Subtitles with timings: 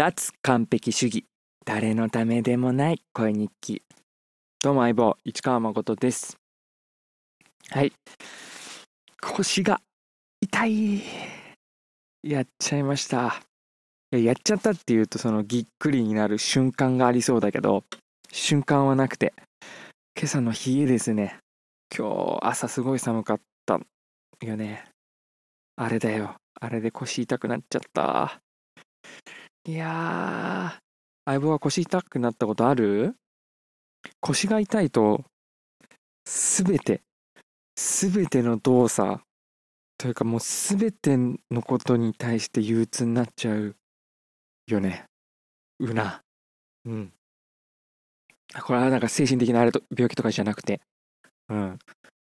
[0.00, 1.26] 脱完璧主義。
[1.66, 3.82] 誰のためでもない声日記。
[4.62, 6.38] どうも相棒市川誠です。
[7.68, 7.92] はい。
[9.20, 9.82] 腰が
[10.40, 11.02] 痛い。
[12.22, 13.42] やっちゃいました。
[14.10, 17.84] やっちゃったっていうとそのぎっくりになる瞬間がありそうだけど
[18.32, 19.34] 瞬間はなくて。
[20.18, 21.36] 今朝の冷えですね。
[21.94, 23.78] 今日朝すごい寒かった
[24.40, 24.82] よね。
[25.76, 26.36] あれだよ。
[26.58, 28.40] あれで腰痛くなっちゃった。
[29.66, 30.80] いやー。
[31.26, 33.14] 相棒は腰痛くなったことある？
[34.20, 35.24] 腰が痛いと
[36.24, 37.02] すべて
[37.76, 39.20] すべての動作
[39.98, 43.76] というかもうすべてのことに対して憂鬱になっちゃう
[44.66, 45.04] よね。
[45.78, 46.22] うな。
[46.86, 47.12] うん。
[48.62, 50.80] これはなんか精神的なあれと病気とかじゃなくて。
[51.50, 51.78] うん。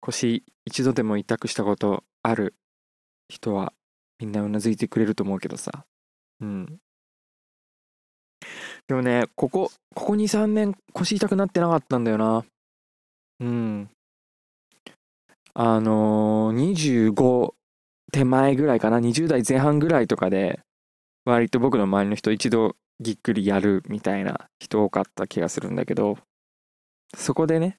[0.00, 2.54] 腰一度でも痛くしたことある
[3.28, 3.72] 人は
[4.18, 5.84] みんなうなずいてくれると思うけどさ。
[6.40, 6.78] うん。
[8.88, 12.44] でもねここここ23年腰痛くなってなかったんだよな。
[13.40, 13.90] うん。
[15.54, 17.54] あのー、25
[18.12, 20.60] 手前ぐらいかな20代前半ぐらいとかで
[21.24, 26.18] 割と僕の周りの人一度ぎっくりやるみたいな人多かった気がするんだけど
[27.16, 27.78] そこでね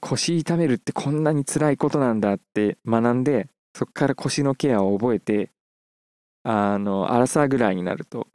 [0.00, 5.50] 腰痛めるってこんなに辛いことなんだって学んでそこから腰のケアを覚えて
[6.44, 8.26] あのアラサーぐらいになると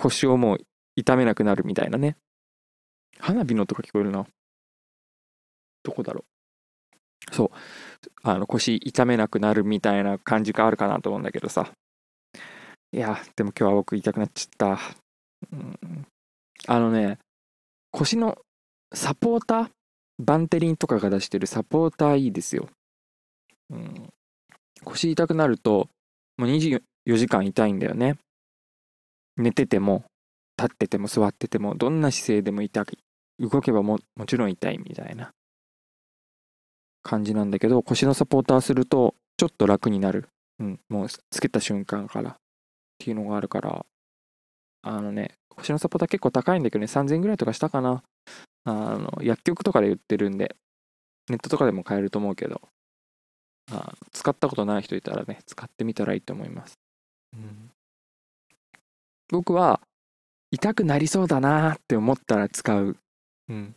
[0.00, 0.58] 腰をもう
[0.96, 2.16] 痛めなくなるみたいなね。
[3.18, 4.26] 花火の音が聞こえるな。
[5.82, 6.24] どこだろ
[7.30, 7.34] う。
[7.34, 7.50] そう。
[8.22, 11.70] あの腰痛めなくなるみたいな感じがあるかなと思うんだけどさ。
[12.92, 14.80] いやでも今日は僕痛くなっちゃった、
[15.52, 16.06] うん、
[16.66, 17.18] あのね
[17.92, 18.36] 腰の
[18.92, 19.68] サポーター
[20.18, 22.68] バンテリンとかが出してるサポーターいいですよ、
[23.70, 24.08] うん、
[24.82, 25.88] 腰痛くなると
[26.36, 26.80] もう24
[27.16, 28.16] 時間痛いんだよね。
[29.40, 30.04] 寝てても
[30.58, 32.84] 立ってても座っててもどんな姿勢でも痛い。
[33.38, 35.30] 動けばももちろん痛いみたいな。
[37.02, 42.32] 感じなんだけど腰のサポーターするとちょっと楽になる、うん、もうつけた瞬間から。
[42.32, 42.34] っ
[42.98, 43.86] ていうのがあるから。
[44.82, 48.02] あのね腰のサポーター結構高いんだけどね3000ぐらいとかしたかな。
[48.64, 50.54] あの薬局とかで売ってるんで
[51.28, 52.60] ネットとかでも買えると思うけど。
[53.72, 56.74] あ使ったことない人いたらね使ってみたらいいと思います、
[57.34, 57.69] うん。
[59.30, 59.80] 僕は
[60.50, 62.96] 痛くなりそうだなって思ったら使う。
[63.48, 63.74] うん。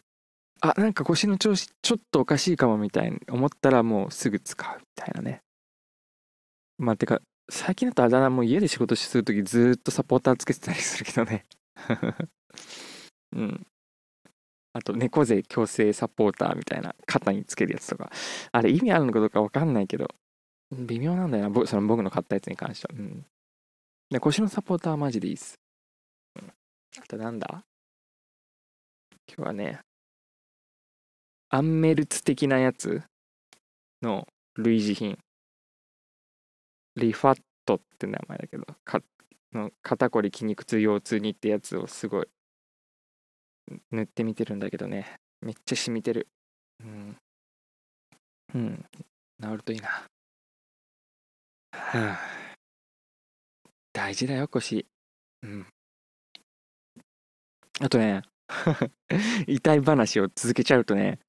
[0.61, 5.41] あ、なんか腰の調子ちょっとおかしいかもみたいに思ったらもうすぐ使うみたいなね。
[6.77, 11.45] まあ、てか、最近だとあだ名もう家で仕事するときずっとサポーターつけてたりするけどね。
[13.35, 13.67] うん。
[14.73, 18.11] あと、猫背矯正サポーターみたいな肩につけるやつとか。
[18.51, 20.07] あれ意味あるのかどうかわかんないけど、
[20.71, 21.67] 微妙なんだよな。
[21.67, 22.99] その僕の買ったやつに関しては。
[22.99, 23.25] うん。
[24.13, 25.55] で、腰のサポーターはマジでいいっす。
[26.37, 26.41] あ
[27.07, 27.63] となんだ？
[29.27, 29.79] 今日はね、
[31.49, 33.01] アンメルツ的なやつ
[34.03, 35.17] の類似品。
[36.95, 39.01] リファットって名前だけど、か
[39.51, 42.27] の肩こり筋肉痛腰痛にってやつをすごい
[43.89, 45.15] 塗ってみてるんだけどね。
[45.41, 46.27] めっちゃ染みてる。
[46.83, 47.17] うん。
[48.53, 48.85] うん。
[49.41, 49.87] 治るといいな。
[49.89, 50.09] は
[51.73, 52.42] あ
[54.03, 54.85] 大事だよ、腰。
[55.43, 55.65] うん。
[57.79, 58.23] あとね、
[59.47, 61.19] 痛い話を続けちゃうとね、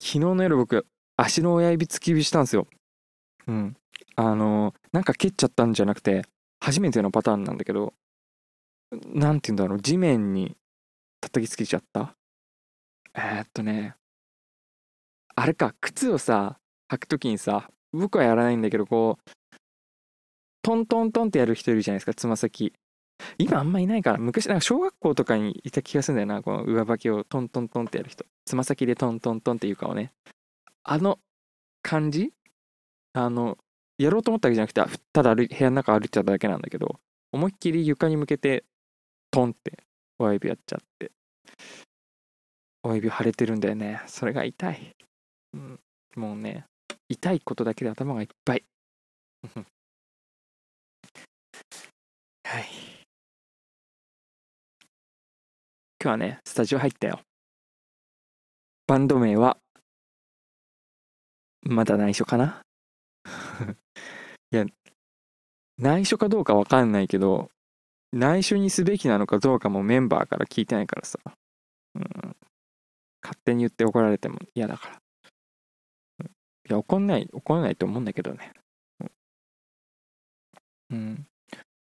[0.00, 2.68] 昨日の夜僕、足の親指突き指したんですよ。
[3.48, 3.76] うん。
[4.14, 6.22] あの、なんか蹴っちゃったんじゃなくて、
[6.60, 7.94] 初めてのパターンなんだけど、
[9.06, 10.56] なんて言うんだろう、地面に
[11.20, 12.14] 叩きつけちゃった？
[13.14, 13.96] えー、っとね、
[15.34, 16.60] あれか、靴をさ、
[16.92, 19.30] 履くときにさ、僕はやらないんだけど、こう、
[20.62, 22.72] トントントンってやる人いるじゃないですか、つま先。
[23.38, 28.24] 今あんまいないから、昔、なんか小学校とかにいた気がするんだよな、この上履きをトントントンってやる人。
[28.44, 30.12] つま先でトントントンっていうかをね。
[30.84, 31.18] あの
[31.82, 32.32] 感じ？
[33.12, 33.58] あの、
[33.98, 36.98] やろうと思ったわけじゃなくて、ただ部屋の中歩いちゃっただけなんだけど、
[37.32, 38.64] 思いっきり床に向けて、
[39.30, 39.84] トンって
[40.18, 41.12] 親指やっちゃって。
[42.82, 44.00] 親指腫れてるんだよね。
[44.06, 44.96] それが痛い。
[45.54, 45.80] うん、
[46.16, 46.64] もうね、
[47.08, 48.64] 痛いことだけで頭がいっぱい。
[52.52, 52.64] はい。
[55.98, 57.20] 今日はね、スタジオ入ったよ。
[58.86, 59.56] バンド名は、
[61.62, 62.60] まだ内緒かな？
[64.52, 64.66] いや、
[65.78, 67.50] 内緒かどうかわかんないけど、
[68.12, 71.18] 内緒にすべきなのかどうかもメンバーから聞いてないからさ。
[71.94, 72.36] うん、
[73.22, 74.96] 勝手に言って怒られても嫌だから。
[74.98, 76.28] い
[76.68, 78.52] や、怒んない、怒んないと思うんだけどね。
[80.90, 81.26] うん。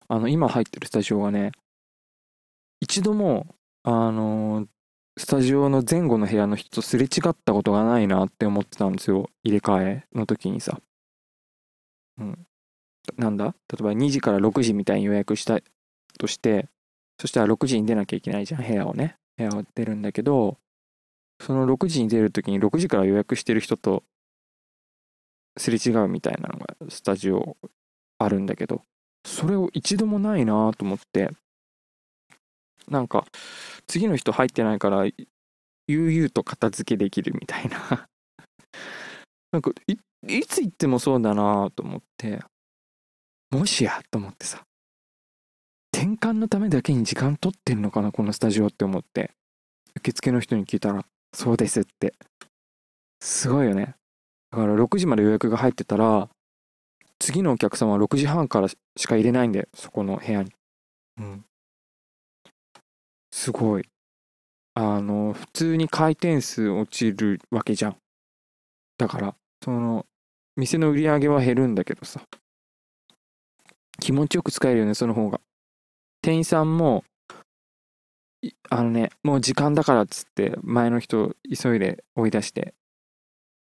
[0.09, 1.51] あの、今入ってるスタジオがね、
[2.79, 4.67] 一度も、あのー
[5.19, 9.31] スタジオの前後の部屋の人とすれ違ったことがないなって思ってたんですよ。
[9.43, 10.79] 入れ替えの時にさ。
[12.19, 12.47] うん。
[13.17, 13.45] なんだ？
[13.45, 15.59] 例えば2時から6時みたいに予約した
[16.19, 16.69] として、
[17.19, 19.17] そしたら6時に出なきゃいけないじゃん、部屋をね。
[19.37, 20.59] 部屋を出るんだけど、
[21.41, 24.03] その6時に出る時に6時から予約してる人と
[25.57, 27.57] すれ違うみたいなのがスタジオ
[28.19, 28.83] あるんだけど、
[29.27, 31.29] それを一度もないなと思って、
[32.87, 33.25] なんか、
[33.85, 35.05] 次の人入ってないから、
[35.87, 38.07] 悠々と片付けできるみたいな。
[39.51, 39.97] なんかい、
[40.27, 42.41] いつ行ってもそうだなと思って、
[43.51, 44.63] もしやと思ってさ、
[45.93, 49.31] 転換のためだけに時間取ってんのかな、このスタジオって思って、
[49.97, 52.13] 受付の人に聞いたら、そうですって。
[53.19, 53.95] すごいよね。
[54.51, 56.29] だから6時まで予約が入ってたら、
[57.19, 58.77] 次のお客様は6時半からし
[59.07, 60.51] か入れないんだよ、そこの部屋に。
[61.17, 61.45] うん。
[63.31, 63.89] すごい。
[64.75, 67.97] あの、普通に回転数落ちるわけじゃん。
[68.97, 70.05] だから、その、
[70.55, 72.21] 店の売り上げは減るんだけどさ。
[73.99, 75.41] 気持ちよく使えるよね、その方が。
[76.21, 77.03] 店員さんも、
[78.41, 82.75] いあのね、もう時間だからっつって、前の人急いで追い出して、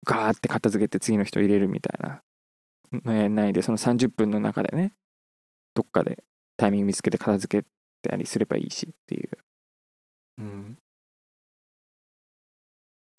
[0.05, 2.21] ガーって片付けて次の人入れるみたいな
[2.91, 4.93] のやんないで、その30分の中でね、
[5.73, 6.23] どっかで
[6.57, 7.67] タイミング見つけて片付け
[8.01, 9.29] たりすればいいしっていう。
[10.39, 10.77] うん。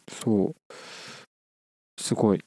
[0.09, 0.55] そう。
[1.99, 2.45] すごい。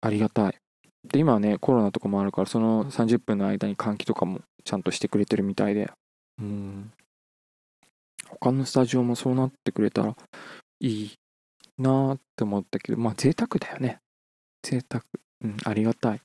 [0.00, 0.60] ありがたい。
[1.04, 5.90] で、今はね、コロナとかもあるから、その30分の間に換気とかもちゃんとしてくれてるみたいで。
[6.38, 6.92] うん。
[8.28, 10.16] 他のスタジオもそうなってくれたら
[10.80, 11.12] いい
[11.78, 14.00] なーって思ったけど、まあ贅沢だよね。
[14.62, 15.04] 贅沢。
[15.44, 16.20] うん、ありがたい。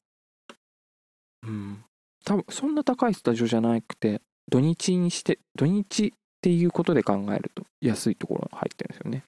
[1.44, 1.83] うん。
[2.25, 6.12] 多分、そんな高いスタジオじゃなくて、土日にして、土日っ
[6.42, 9.24] ていうことで考えると安いところが入ってるんですよね。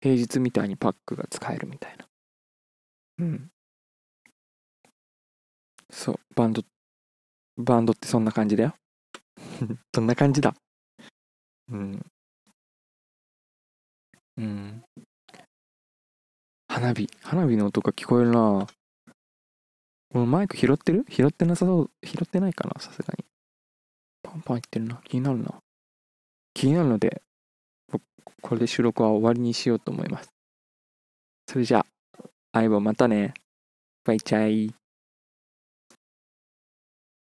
[0.00, 2.06] 平日みたいにパックが使えるみたいな。
[3.18, 3.50] うん。
[5.90, 6.62] そう、バンド、
[7.56, 8.74] バンドってそんな感じだよ。
[9.94, 10.54] そんな感じだ。
[11.68, 12.06] うん。
[14.36, 14.84] うん。
[16.68, 18.66] 花火、花火の音が聞こえるな
[20.16, 21.04] このマイク拾ってる？
[21.10, 22.80] 拾ってなさそう、拾ってないかな？
[22.80, 23.26] さすがに。
[24.22, 24.98] パンパンいってるな。
[25.04, 25.56] 気になるな。
[26.54, 27.20] 気になるので、
[28.40, 30.30] これで収録は終わりにしようと思います。
[31.46, 31.86] それじゃあ、
[32.54, 33.34] 相棒またね。
[34.06, 34.74] バイチャイ。